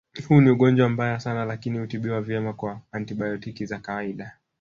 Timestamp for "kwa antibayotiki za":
2.53-3.79